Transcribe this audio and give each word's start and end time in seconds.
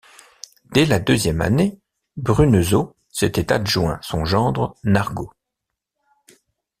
Dès 0.73 0.87
la 0.87 0.97
deuxième 0.97 1.41
année, 1.41 1.79
Bruneseau 2.17 2.95
s’était 3.11 3.53
adjoint 3.53 3.99
son 4.01 4.25
gendre 4.25 4.73
Nargaud. 4.83 5.31